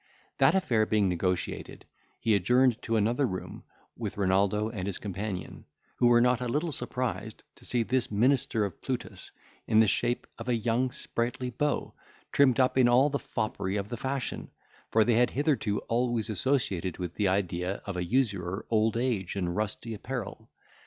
That 0.39 0.55
affair 0.55 0.87
being 0.87 1.07
negotiated, 1.07 1.85
he 2.19 2.33
adjourned 2.33 2.73
into 2.73 2.95
another 2.95 3.27
room 3.27 3.63
with 3.95 4.17
Renaldo 4.17 4.67
and 4.67 4.87
his 4.87 4.97
companion, 4.97 5.65
who 5.97 6.07
were 6.07 6.19
not 6.19 6.41
a 6.41 6.47
little 6.47 6.71
surprised 6.71 7.43
to 7.57 7.65
see 7.65 7.83
this 7.83 8.09
minister 8.09 8.65
of 8.65 8.81
Plutus 8.81 9.29
in 9.67 9.79
the 9.79 9.85
shape 9.85 10.25
of 10.39 10.49
a 10.49 10.55
young 10.55 10.89
sprightly 10.91 11.51
beau, 11.51 11.93
trimmed 12.31 12.59
up 12.59 12.79
in 12.79 12.87
all 12.89 13.11
the 13.11 13.19
foppery 13.19 13.75
of 13.77 13.89
the 13.89 13.95
fashion; 13.95 14.49
for 14.89 15.03
they 15.05 15.13
had 15.17 15.29
hitherto 15.29 15.77
always 15.81 16.31
associated 16.31 16.97
with 16.97 17.13
the 17.13 17.27
idea 17.27 17.75
of 17.85 17.95
an 17.95 18.05
usurer 18.05 18.65
old 18.71 18.97
age 18.97 19.35
and 19.35 19.55
rusty 19.55 19.93
apparel. 19.93 20.49